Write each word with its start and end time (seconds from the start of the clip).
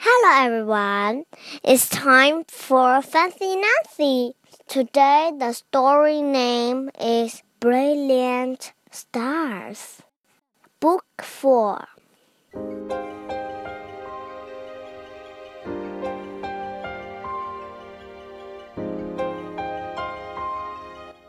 Hello 0.00 0.46
everyone. 0.46 1.24
It's 1.64 1.88
time 1.88 2.44
for 2.46 3.02
Fancy 3.02 3.56
Nancy. 3.56 4.34
Today 4.68 5.32
the 5.36 5.52
story 5.52 6.22
name 6.22 6.88
is 7.00 7.42
Brilliant 7.58 8.72
Stars. 8.92 10.00
Book 10.78 11.04
4. 11.20 11.82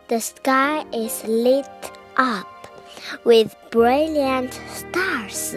The 0.10 0.22
sky 0.22 0.86
is 0.94 1.24
lit 1.26 1.66
up 2.18 2.59
with 3.24 3.56
brilliant 3.72 4.60
stars. 4.68 5.56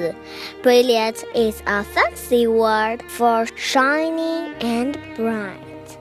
Brilliant 0.63 1.25
is 1.35 1.63
a 1.67 1.85
fancy 1.85 2.47
word 2.47 3.03
for 3.09 3.47
shiny 3.57 4.55
and 4.61 4.99
bright. 5.17 5.99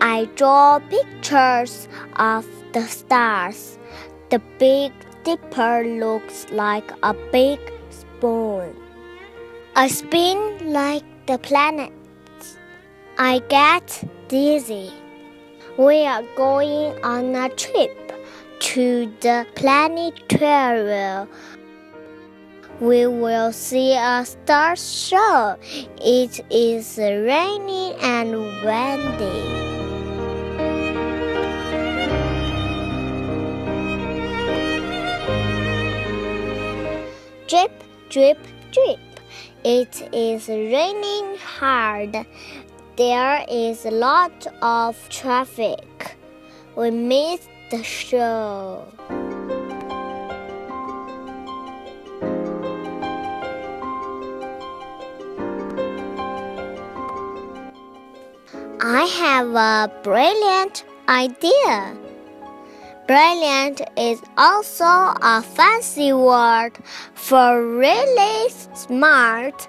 I 0.00 0.28
draw 0.34 0.80
pictures 0.80 1.88
of 2.16 2.46
the 2.72 2.82
stars. 2.86 3.78
The 4.30 4.40
Big 4.58 4.92
Dipper 5.24 5.84
looks 5.84 6.46
like 6.50 6.90
a 7.02 7.14
big 7.30 7.60
spoon. 7.90 8.74
I 9.76 9.88
spin 9.88 10.72
like 10.72 11.04
the 11.26 11.38
planets. 11.38 12.58
I 13.18 13.38
get 13.48 14.04
dizzy. 14.28 14.90
We 15.78 16.04
are 16.04 16.24
going 16.36 17.02
on 17.04 17.34
a 17.36 17.48
trip 17.50 18.01
to 18.62 19.12
the 19.20 19.44
planetarium. 19.56 21.28
We 22.78 23.06
will 23.08 23.52
see 23.52 23.94
a 23.94 24.24
star 24.24 24.76
show. 24.76 25.56
It 26.00 26.40
is 26.48 26.96
raining 26.96 27.94
and 28.00 28.30
windy. 28.62 29.42
Drip, 37.48 37.72
drip, 38.10 38.38
drip. 38.70 39.00
It 39.64 40.08
is 40.12 40.48
raining 40.48 41.36
hard. 41.36 42.26
There 42.96 43.44
is 43.50 43.84
a 43.84 43.90
lot 43.90 44.46
of 44.62 44.96
traffic. 45.08 46.16
We 46.76 46.90
missed 46.90 47.48
the 47.72 47.82
show. 47.82 48.86
I 58.78 59.04
have 59.04 59.54
a 59.54 59.90
brilliant 60.02 60.84
idea. 61.08 61.96
Brilliant 63.06 63.80
is 63.96 64.20
also 64.36 64.84
a 64.84 65.42
fancy 65.42 66.12
word 66.12 66.72
for 67.14 67.66
really 67.66 68.50
smart. 68.74 69.66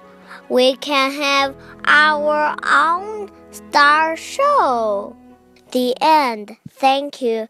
We 0.50 0.76
can 0.76 1.10
have 1.10 1.56
our 1.86 2.54
own 2.70 3.30
star 3.50 4.14
show. 4.18 5.16
The 5.72 5.94
end. 6.02 6.56
Thank 6.68 7.22
you. 7.22 7.48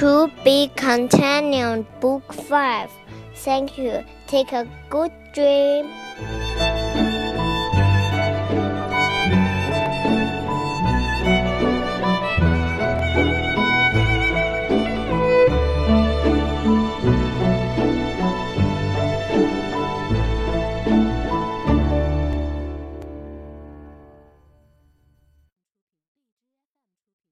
To 0.00 0.30
be 0.42 0.70
continued, 0.76 1.84
Book 2.00 2.32
5. 2.32 2.90
Thank 3.34 3.76
you. 3.76 4.02
Take 4.26 4.50
a 4.52 4.66
good 4.88 5.12
dream. 5.34 5.92